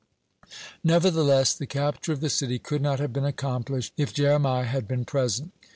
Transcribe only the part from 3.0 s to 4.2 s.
been accomplished if